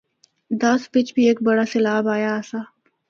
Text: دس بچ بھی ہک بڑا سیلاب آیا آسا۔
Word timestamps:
دس 0.61 0.81
بچ 0.93 1.07
بھی 1.15 1.23
ہک 1.29 1.37
بڑا 1.47 1.65
سیلاب 1.71 2.03
آیا 2.15 2.31
آسا۔ 2.39 2.59